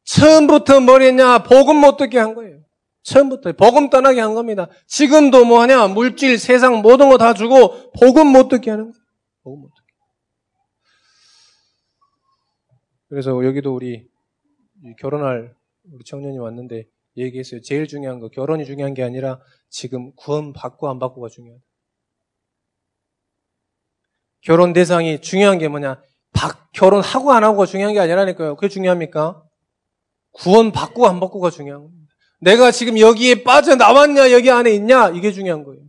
[0.05, 1.43] 처음부터 뭘 했냐?
[1.45, 2.61] 복음 못 듣게 한 거예요.
[3.03, 4.69] 처음부터 복음 떠나게 한 겁니다.
[4.87, 5.89] 지금도 뭐 하냐?
[5.89, 9.05] 물질, 세상 모든 거 다 주고 복음 못 듣게 하는 거예요.
[9.43, 9.83] 복음 못 듣게.
[13.09, 14.07] 그래서 여기도 우리
[14.99, 15.55] 결혼할
[15.93, 16.87] 우리 청년이 왔는데
[17.17, 17.61] 얘기했어요.
[17.63, 21.63] 제일 중요한 거 결혼이 중요한 게 아니라 지금 구원 받고 안 받고가 중요하다.
[24.43, 26.03] 결혼 대상이 중요한 게 뭐냐?
[26.35, 28.57] 박, 결혼하고 안 하고가 중요한 게 아니라니까요.
[28.57, 29.43] 그게 중요합니까?
[30.33, 32.13] 구원 받고 안 받고가 중요한 겁니다.
[32.41, 35.83] 내가 지금 여기에 빠져나왔냐, 여기 안에 있냐, 이게 중요한 거예요.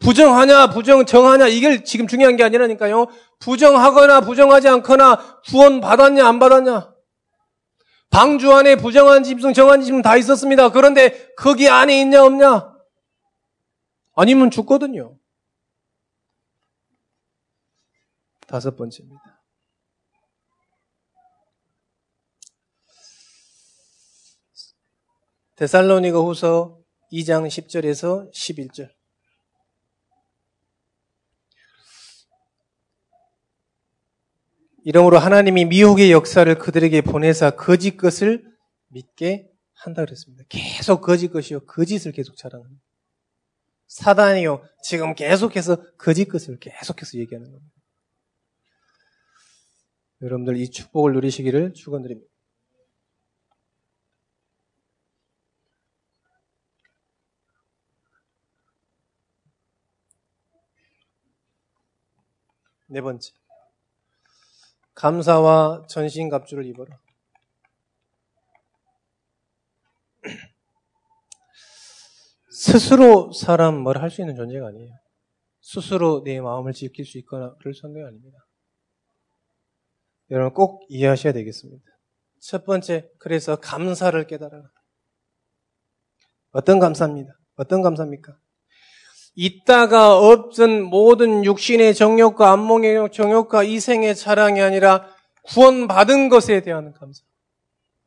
[0.00, 3.06] 부정하냐, 부정정하냐, 이게 지금 중요한 게 아니라니까요.
[3.40, 6.95] 부정하거나 부정하지 않거나 구원 받았냐, 안 받았냐.
[8.10, 10.70] 방주 안에 부정한 짐승, 정한 짐승 다 있었습니다.
[10.70, 12.74] 그런데 거기 안에 있냐, 없냐?
[14.14, 15.18] 아니면 죽거든요.
[18.46, 19.22] 다섯 번째입니다.
[25.56, 26.78] 데살로니가 후서
[27.12, 28.95] 2장 10절에서 11절.
[34.86, 38.44] 이러므로 하나님이 미혹의 역사를 그들에게 보내사 거짓 것을
[38.86, 40.44] 믿게 한다 그랬습니다.
[40.48, 41.66] 계속 거짓 것이요.
[41.66, 42.80] 거짓을 계속 자랑합니다.
[43.88, 44.64] 사단이요.
[44.84, 47.74] 지금 계속해서 거짓 것을 계속해서 얘기하는 겁니다.
[50.22, 52.30] 여러분들 이 축복을 누리시기를 축원드립니다.
[62.86, 63.45] 네 번째.
[64.96, 66.98] 감사와 전신갑주를 입어라.
[72.50, 74.92] 스스로 사람 뭘 할 수 있는 존재가 아니에요.
[75.60, 78.38] 스스로 내 마음을 지킬 수 있거나 그럴 상대가 아닙니다.
[80.30, 81.84] 여러분 꼭 이해하셔야 되겠습니다.
[82.40, 84.64] 첫 번째, 그래서 감사를 깨달아라.
[86.52, 87.32] 어떤 감사입니다.
[87.56, 88.38] 어떤 감사입니까?
[89.36, 95.06] 있다가 없던 모든 육신의 정욕과 안목의 정욕과 이생의 자랑이 아니라
[95.44, 97.22] 구원받은 것에 대한 감사.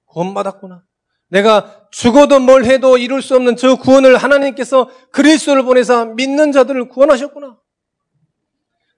[0.07, 0.83] 구원받았구나.
[1.29, 7.57] 내가 죽어도 뭘 해도 이룰 수 없는 저 구원을 하나님께서 그리스도를 보내서 믿는 자들을 구원하셨구나.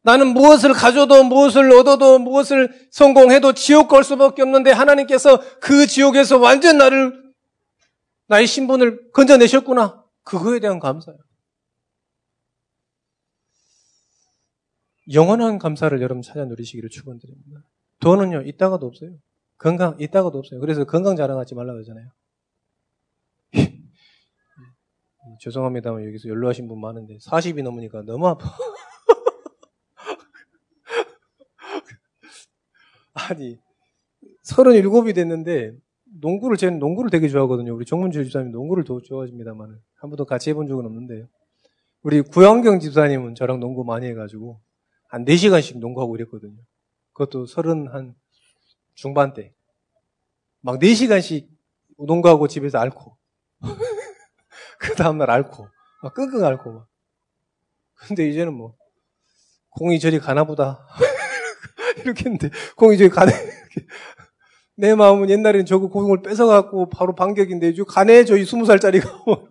[0.03, 6.77] 나는 무엇을 가져도 무엇을 얻어도 무엇을 성공해도 지옥 갈 수밖에 없는데 하나님께서 그 지옥에서 완전
[6.77, 7.13] 나를
[8.27, 10.01] 나의 신분을 건져내셨구나.
[10.23, 11.19] 그거에 대한 감사예요.
[15.13, 17.63] 영원한 감사를 여러분 찾아 누리시기를 축원드립니다.
[17.99, 19.11] 돈은요 있다가도 없어요.
[19.57, 20.59] 건강 있다가도 없어요.
[20.59, 22.09] 그래서 건강 자랑하지 말라고 하잖아요.
[25.39, 28.45] 죄송합니다만 여기서 연로하신 분 많은데 40이 넘으니까 너무 아파.
[33.13, 33.59] 아니
[34.43, 35.75] 37이 됐는데
[36.19, 37.73] 농구를 저는 농구를 되게 좋아하거든요.
[37.73, 41.27] 우리 정문주 집사님 농구를 더 좋아하십니다만 한 번도 같이 해본 적은 없는데요.
[42.03, 44.59] 우리 구영경 집사님은 저랑 농구 많이 해가지고
[45.12, 46.56] 한 4시간씩 농구하고 이랬거든요.
[47.12, 48.15] 그것도 서른 한
[48.95, 49.54] 중반 때.
[50.62, 51.50] 막 4시간씩
[51.97, 53.17] 농구하고 집에서 앓고.
[54.80, 55.67] 그 다음날 앓고.
[56.02, 56.88] 막 끙끙 앓고 막.
[57.93, 58.78] 근데 이제는 뭐,
[59.71, 60.88] 공이 저리 가나 보다.
[62.00, 63.32] 이렇게 했는데, 공이 저리 가네.
[64.76, 69.50] 내 마음은 옛날에는 저거 공을 뺏어갖고 바로 반격인데, 요즘 가네, 저희 20살짜리가.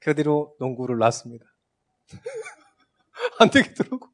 [0.00, 1.44] 그 뒤로 농구를 놨습니다.
[3.38, 4.08] 안 되겠더라고.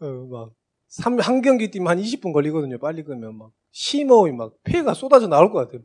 [0.00, 0.52] 어, 막,
[0.88, 2.78] 3, 한 경기 뛰면 한 20분 걸리거든요.
[2.78, 5.82] 빨리 끄면 막, 심호흡이 막, 폐가 쏟아져 나올 것 같아요.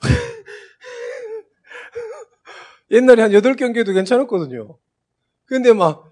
[2.90, 4.78] 옛날에 한 8경기도 괜찮았거든요.
[5.46, 6.10] 근데 막,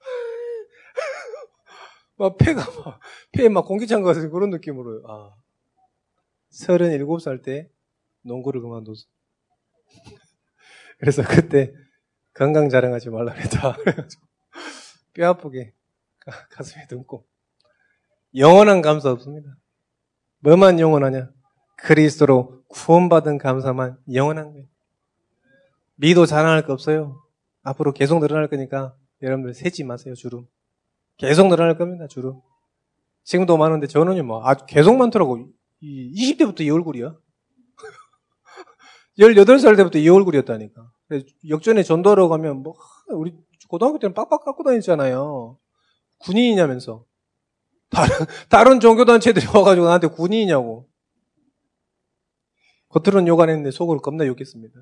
[2.16, 3.00] 막 폐가 막,
[3.32, 5.34] 폐에 막 공기찬 것 같은 그런 느낌으로, 아.
[6.50, 7.68] 37살 때
[8.22, 8.94] 농구를 그만뒀어.
[10.98, 11.72] 그래서 그때
[12.36, 13.76] 건강 자랑하지 말라 그랬다.
[15.14, 15.72] 뼈 아프게
[16.50, 17.26] 가슴에 등고
[18.36, 19.56] 영원한 감사 없습니다.
[20.40, 21.30] 뭐만 영원하냐?
[21.78, 24.66] 그리스도로 구원받은 감사만 영원한 거예요.
[25.94, 27.22] 미도 자랑할 거 없어요.
[27.62, 30.46] 앞으로 계속 늘어날 거니까 여러분들 세지 마세요, 주름.
[31.16, 32.40] 계속 늘어날 겁니다, 주름.
[33.24, 35.48] 지금도 많은데 저는요, 뭐, 아, 계속 많더라고.
[35.82, 37.16] 20대부터 이 얼굴이야.
[39.18, 40.90] 18살 때부터 이 얼굴이었다니까.
[41.48, 42.74] 역전에 전도하러 가면 뭐
[43.08, 43.32] 우리
[43.68, 45.58] 고등학교 때는 빡빡 깎고 다녔잖아요.
[46.18, 47.04] 군인이냐면서.
[47.90, 48.08] 다른
[48.50, 50.88] 다른 종교 단체들이 와가지고 나한테 군인이냐고.
[52.88, 54.74] 겉으로는 욕 안 했는데 속으로 겁나 욕했습니다.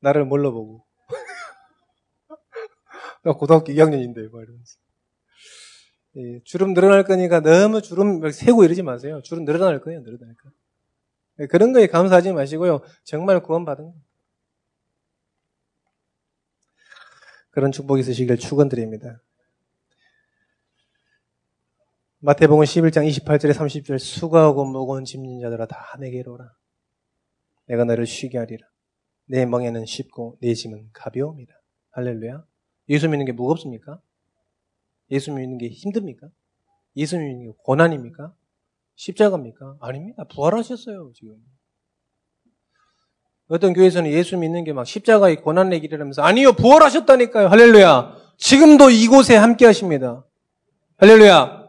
[0.00, 0.84] 나를 뭘로 보고.
[3.24, 4.76] 나 고등학교 2학년인데 막 이러면서.
[6.16, 9.20] 예, 주름 늘어날 거니까 너무 주름 세고 이러지 마세요.
[9.22, 10.50] 주름 늘어날 거예요, 늘어날 거.
[11.40, 12.80] 예, 그런 거에 감사하지 마시고요.
[13.04, 13.94] 정말 구원받은 거.
[17.58, 19.20] 그런 축복이 있으시길 축원드립니다.
[22.20, 26.52] 마태복음 11장 28절에 30절 수고하고 무거운 짐진 자들아 다 내게로 오라.
[27.66, 28.64] 내가 너를 쉬게 하리라.
[29.26, 31.52] 내 멍에는 쉽고 내 짐은 가벼웁니다.
[31.90, 32.44] 할렐루야.
[32.90, 34.00] 예수 믿는 게 무겁습니까?
[35.10, 36.28] 예수 믿는 게 힘듭니까?
[36.94, 38.36] 예수 믿는 게 고난입니까?
[38.94, 39.78] 십자가입니까?
[39.80, 40.22] 아닙니다.
[40.32, 41.42] 부활하셨어요, 지금.
[43.48, 47.48] 어떤 교회에서는 예수 믿는 게 막 십자가의 고난의 길이라면서 아니요 부활하셨다니까요.
[47.48, 48.16] 할렐루야.
[48.36, 50.24] 지금도 이곳에 함께 하십니다.
[50.98, 51.68] 할렐루야.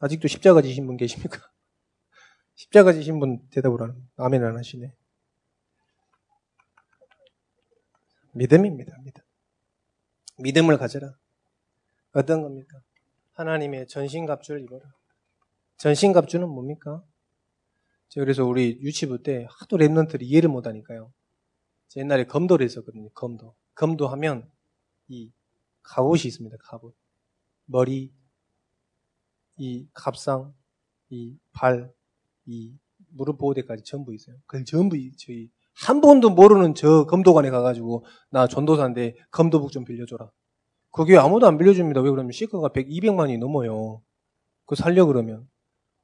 [0.00, 1.38] 아직도 십자가 지신 분 계십니까?
[2.54, 4.92] 십자가 지신 분 대답을 하는 아멘 안 하시네.
[8.32, 9.22] 믿음입니다 믿음.
[10.38, 11.12] 믿음을 가져라.
[12.12, 12.78] 어떤 겁니까?
[13.34, 14.84] 하나님의 전신갑주를 입어라.
[15.78, 17.02] 전신갑주는 뭡니까?
[18.14, 21.12] 그래서 우리 유치부 때 하도 랩런트들이 이해를 못하니까요.
[21.96, 23.10] 옛날에 검도를 했었거든요.
[23.10, 23.54] 검도.
[23.74, 24.50] 검도 하면
[25.08, 25.30] 이
[25.82, 26.56] 갑옷이 있습니다.
[26.60, 26.94] 갑옷.
[27.66, 28.12] 머리,
[29.58, 30.54] 이 갑상,
[31.10, 31.92] 이 발,
[32.46, 32.72] 이
[33.10, 34.36] 무릎 보호대까지 전부 있어요.
[34.46, 40.30] 그걸 전부 저희 한 번도 모르는 저 검도관에 가가지고 나 전도사인데 검도북 좀 빌려줘라.
[40.90, 42.00] 그게 아무도 안 빌려줍니다.
[42.00, 44.02] 왜 그러면 시가가 100, 200만이 넘어요.
[44.64, 45.48] 그거 살려 그러면.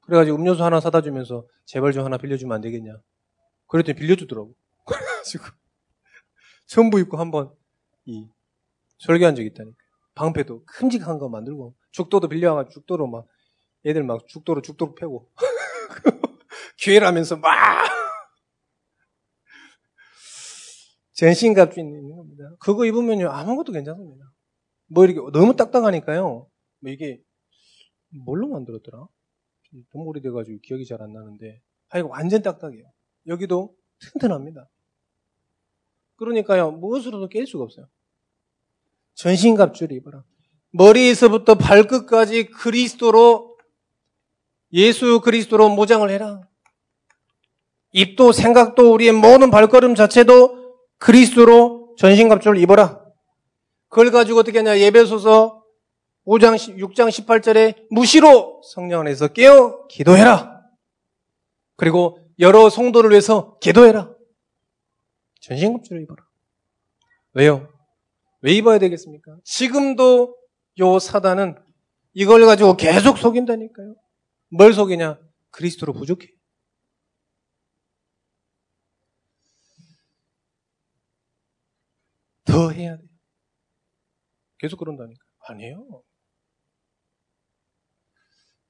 [0.05, 2.97] 그래가지고 음료수 하나 사다 주면서 제발 좀 하나 빌려주면 안 되겠냐.
[3.67, 4.53] 그랬더니 빌려주더라고.
[4.85, 5.45] 그래가지고
[6.67, 7.51] 전부 입고 한번
[8.05, 8.27] 이
[8.99, 9.77] 설교한 적이 있다니까.
[10.13, 13.27] 방패도 큼직한 거 만들고 죽도도 빌려와가지고 죽도로 막
[13.85, 15.29] 애들 막 죽도로 죽도로 패고
[16.77, 17.51] 기회라면서 막
[21.13, 22.55] 전신갑주 있는 겁니다.
[22.59, 24.25] 그거 입으면요 아무것도 괜찮습니다.
[24.87, 26.47] 뭐 이렇게 너무 딱딱하니까요.
[26.79, 27.21] 뭐 이게
[28.25, 29.07] 뭘로 만들었더라?
[29.93, 32.85] 너무 오래돼가지고 기억이 잘 안 나는데 하여간 완전 딱딱해요.
[33.27, 34.69] 여기도 튼튼합니다.
[36.15, 37.87] 그러니까요 무엇으로도 깰 수가 없어요.
[39.15, 40.23] 전신갑주를 입어라.
[40.71, 43.57] 머리에서부터 발끝까지 그리스도로
[44.73, 46.41] 예수 그리스도로 모장을 해라.
[47.93, 53.01] 입도 생각도 우리의 모든 발걸음 자체도 그리스도로 전신갑주를 입어라.
[53.87, 54.79] 그걸 가지고 어떻게 하냐.
[54.79, 55.63] 예배소서
[56.25, 60.61] 5장, 6장 18절에 무시로 성령 안에서 깨어 기도해라.
[61.75, 64.13] 그리고 여러 성도를 위해서 기도해라.
[65.41, 66.25] 전신갑주를 입어라.
[67.33, 67.69] 왜요?
[68.41, 69.37] 왜 입어야 되겠습니까?
[69.43, 70.35] 지금도
[70.79, 71.55] 요 사단은
[72.13, 73.95] 이걸 가지고 계속 속인다니까요.
[74.49, 75.19] 뭘 속이냐?
[75.51, 76.27] 그리스도로 부족해.
[82.45, 83.07] 더 해야 돼요.
[84.57, 85.23] 계속 그런다니까.
[85.47, 86.04] 아니에요.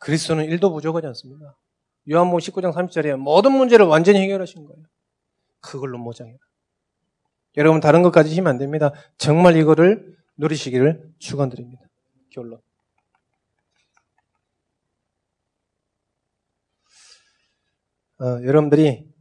[0.05, 1.57] 그리스도는 1도 부족하지 않습니다.
[2.11, 4.83] 요한복음 19장 30절에 모든 문제를 완전히 해결하신 거예요.
[5.61, 6.37] 그걸로 모장해라.
[7.57, 8.91] 여러분 다른 것까지 힘면 안 됩니다.
[9.17, 11.81] 정말 이거를 누리시기를 축원드립니다.
[12.29, 12.61] 결론.
[18.19, 19.11] 어, 여러분들이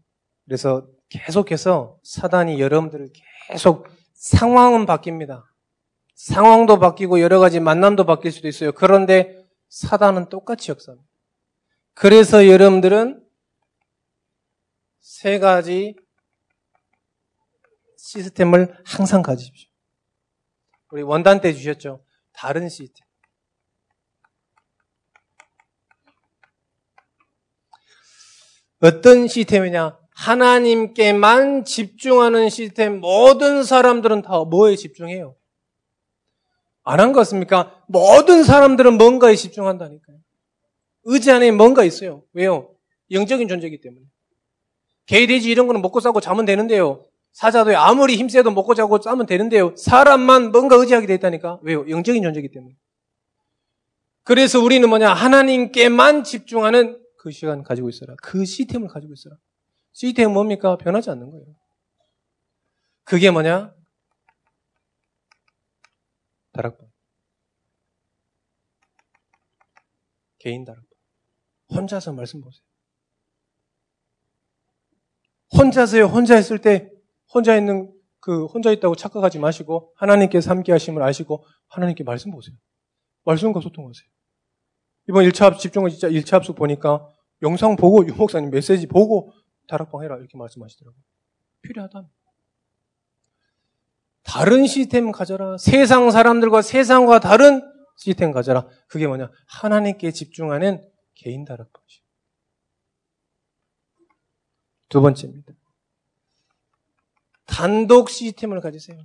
[0.44, 3.08] 그래서 계속해서 사단이 여러분들을
[3.48, 5.44] 계속 상황은 바뀝니다.
[6.14, 8.72] 상황도 바뀌고 여러 가지 만남도 바뀔 수도 있어요.
[8.72, 9.43] 그런데
[9.74, 11.10] 사단은 똑같이 역사합니다.
[11.94, 13.26] 그래서 여러분들은
[15.00, 15.96] 세 가지
[17.98, 19.68] 시스템을 항상 가지십시오.
[20.92, 22.04] 우리 원단 때 주셨죠.
[22.32, 23.04] 다른 시스템.
[28.80, 29.98] 어떤 시스템이냐?
[30.14, 33.00] 하나님께만 집중하는 시스템.
[33.00, 35.36] 모든 사람들은 다 뭐에 집중해요?
[36.84, 37.82] 안 한것 같습니까?
[37.88, 40.18] 모든 사람들은 뭔가에 집중한다니까요.
[41.04, 42.22] 의지 안에 뭔가 있어요.
[42.32, 42.70] 왜요?
[43.10, 44.04] 영적인 존재이기 때문에.
[45.06, 47.06] 개, 돼지 이런 거는 먹고 싸고 자면 되는데요.
[47.32, 49.74] 사자도 아무리 힘세도 먹고 자고 싸면 되는데요.
[49.76, 51.58] 사람만 뭔가 의지하게 돼 있다니까.
[51.62, 51.88] 왜요?
[51.88, 52.74] 영적인 존재이기 때문에.
[54.22, 55.12] 그래서 우리는 뭐냐?
[55.12, 58.14] 하나님께만 집중하는 그 시간 가지고 있어라.
[58.22, 59.36] 그 시스템을 가지고 있어라.
[59.92, 60.76] 시스템은 뭡니까?
[60.76, 61.46] 변하지 않는 거예요.
[63.04, 63.74] 그게 뭐냐?
[66.54, 66.88] 다락방.
[70.38, 70.86] 개인 다락방.
[71.70, 72.64] 혼자서 말씀 보세요.
[75.56, 76.90] 혼자서요, 혼자 있을 때
[77.32, 82.56] 혼자 있는 그 혼자 있다고 착각하지 마시고 하나님께서 함께 하심을 아시고 하나님께 말씀 보세요.
[83.24, 84.08] 말씀과 소통하세요.
[85.08, 87.06] 이번 1차 합, 집중은 진짜 1차 합숙 보니까
[87.42, 89.32] 영상 보고 유목사님 메시지 보고
[89.68, 91.02] 다락방 해라 이렇게 말씀하시더라고요.
[91.62, 92.08] 필요하다.
[94.24, 95.56] 다른 시스템 가져라.
[95.58, 97.62] 세상 사람들과 세상과 다른
[97.96, 98.66] 시스템 가져라.
[98.88, 99.30] 그게 뭐냐?
[99.46, 100.82] 하나님께 집중하는
[101.14, 102.02] 개인 다락방이죠.
[104.88, 105.52] 두 번째입니다.
[107.46, 108.98] 단독 시스템을 가지세요.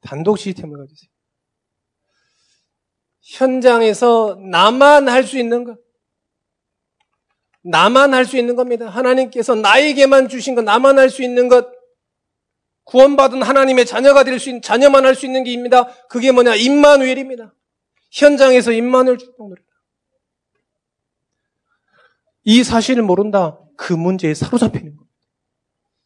[0.00, 1.10] 단독 시스템을 가지세요.
[3.20, 5.78] 현장에서 나만 할 수 있는 것.
[7.62, 8.88] 나만 할 수 있는 겁니다.
[8.88, 11.77] 하나님께서 나에게만 주신 것, 나만 할 수 있는 것.
[12.88, 15.86] 구원받은 하나님의 자녀가 될 수 있는, 자녀만 할 수 있는 게 입니다.
[16.08, 16.54] 그게 뭐냐?
[16.54, 17.54] 임마누엘입니다.
[18.10, 19.68] 현장에서 임마누엘 축복 누린다.
[22.44, 23.60] 이 사실을 모른다.
[23.76, 25.14] 그 문제에 사로잡히는 겁니다.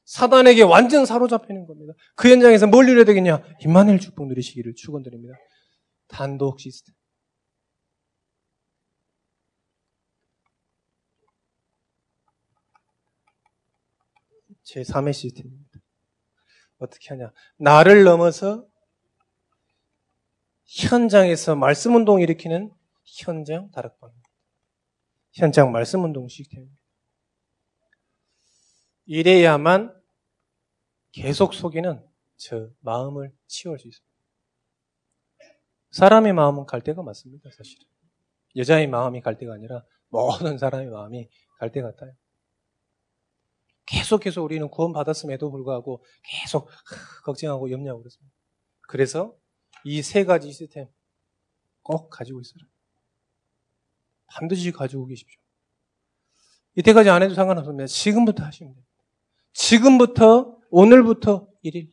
[0.04, 1.94] 사단에게 완전 사로잡히는 겁니다.
[2.16, 3.42] 그 현장에서 뭘 누려야 되겠냐?
[3.60, 5.34] 임마누엘 축복 누리시기를 축원드립니다.
[6.08, 6.94] 단독 시스템.
[14.64, 15.71] 제3의 시스템입니다.
[16.82, 17.32] 어떻게 하냐?
[17.56, 18.66] 나를 넘어서
[20.64, 22.72] 현장에서 말씀 운동 일으키는
[23.04, 24.28] 현장 다락방입니다.
[25.32, 26.80] 현장 말씀 운동 시스템입니다.
[29.06, 30.00] 이래야만
[31.12, 32.06] 계속 속이는
[32.36, 34.12] 저 마음을 치유할 수 있습니다.
[35.90, 37.86] 사람의 마음은 갈 데가 많습니다, 사실은.
[38.56, 41.28] 여자의 마음이 갈 데가 아니라 모든 사람의 마음이
[41.58, 42.14] 갈 때 같아요.
[43.86, 46.68] 계속해서 우리는 구원 받았음에도 불구하고 계속
[47.24, 48.34] 걱정하고 염려하고 그렇습니다.
[48.88, 49.36] 그래서
[49.84, 50.88] 이 세 가지 시스템
[51.82, 52.64] 꼭 가지고 있어라.
[54.26, 55.40] 반드시 가지고 계십시오.
[56.76, 57.86] 이때까지 안 해도 상관없습니다.
[57.86, 58.88] 지금부터 하시면 됩니다.
[59.52, 61.90] 지금부터, 오늘부터 1일.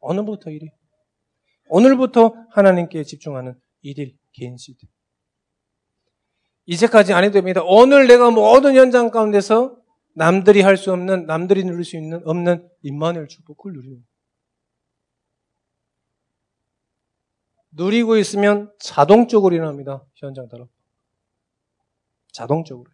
[0.00, 0.70] 오늘부터 1일.
[1.68, 4.88] 오늘부터 하나님께 집중하는 1일 개인 시대.
[6.66, 7.62] 이제까지 안 해도 됩니다.
[7.64, 9.79] 오늘 내가 모든 현장 가운데서
[10.14, 14.04] 남들이 할 수 없는, 남들이 누릴 수 있는, 없는 임마누엘 축복을 누리는
[17.72, 20.04] 누리고 있으면 자동적으로 일어납니다.
[20.14, 20.66] 현장 따라.
[22.32, 22.90] 자동적으로.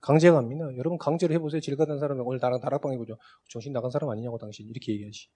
[0.00, 0.64] 강제가 합니다.
[0.76, 1.60] 여러분 강제로 해보세요.
[1.60, 3.18] 질 가던 사람은 오늘 나랑 다락방 해보죠.
[3.48, 5.28] 정신 나간 사람 아니냐고 당신 이렇게 얘기하지.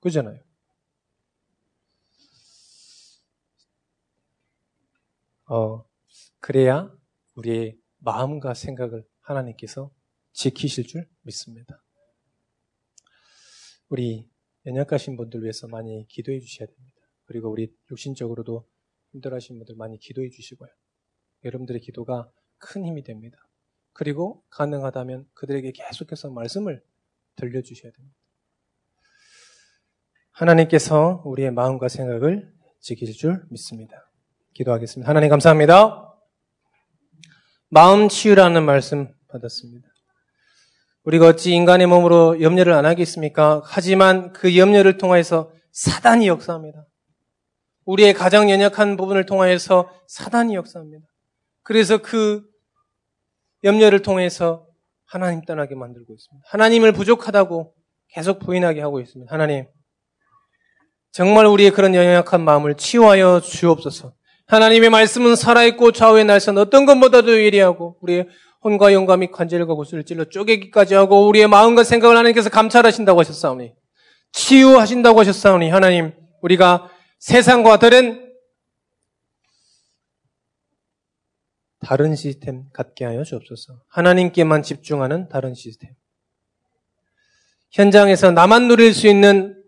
[0.00, 0.40] 그잖아요.
[5.46, 5.84] 어,
[6.40, 6.90] 그래야
[7.34, 9.90] 우리의 마음과 생각을 하나님께서
[10.32, 11.82] 지키실 줄 믿습니다.
[13.88, 14.28] 우리
[14.66, 16.96] 연약하신 분들 위해서 많이 기도해 주셔야 됩니다.
[17.24, 18.68] 그리고 우리 육신적으로도
[19.12, 20.68] 힘들어하신 분들 많이 기도해 주시고요.
[21.44, 23.38] 여러분들의 기도가 큰 힘이 됩니다.
[23.92, 26.84] 그리고 가능하다면 그들에게 계속해서 말씀을
[27.36, 28.16] 들려주셔야 됩니다.
[30.32, 34.10] 하나님께서 우리의 마음과 생각을 지키실 줄 믿습니다.
[34.54, 35.08] 기도하겠습니다.
[35.08, 36.16] 하나님 감사합니다.
[37.70, 39.88] 마음 치유라는 말씀 받았습니다.
[41.04, 43.62] 우리가 어찌 인간의 몸으로 염려를 안 하겠습니까?
[43.64, 46.86] 하지만 그 염려를 통해서 사단이 역사합니다.
[47.84, 51.06] 우리의 가장 연약한 부분을 통하여서 사단이 역사합니다.
[51.62, 52.42] 그래서 그
[53.64, 54.66] 염려를 통해서
[55.06, 56.46] 하나님 떠나게 만들고 있습니다.
[56.50, 57.74] 하나님을 부족하다고
[58.10, 59.32] 계속 부인하게 하고 있습니다.
[59.32, 59.66] 하나님,
[61.12, 64.12] 정말 우리의 그런 연약한 마음을 치유하여 주옵소서.
[64.46, 68.28] 하나님의 말씀은 살아있고 좌우의 날선 어떤 것보다도 예리하고 우리의
[68.76, 73.72] 혼과 및 관절과 구슬을 찔러 쪼개기까지 하고 우리의 마음과 생각을 하나님께서 감찰하신다고 하셨사오니
[74.32, 76.12] 치유하신다고 하셨사오니 하나님
[76.42, 78.28] 우리가 세상과 다른
[81.80, 83.80] 다른 시스템 갖게 하여 주옵소서.
[83.88, 85.90] 하나님께만 집중하는 다른 시스템.
[87.70, 89.62] 현장에서 나만 누릴 수 있는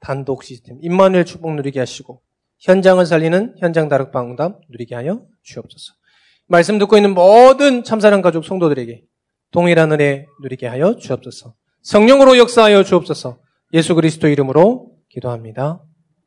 [0.00, 0.78] 단독 시스템.
[0.80, 2.22] 임마누엘 축복 누리게 하시고
[2.60, 5.94] 현장을 살리는 현장 다락방담 누리게 하여 주옵소서.
[6.48, 9.02] 말씀 듣고 있는 모든 참사랑 가족 성도들에게
[9.50, 11.54] 동일한 은혜 누리게 하여 주옵소서.
[11.82, 13.38] 성령으로 역사하여 주옵소서.
[13.72, 15.82] 예수 그리스도 이름으로 기도합니다.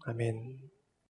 [0.05, 0.58] 아멘.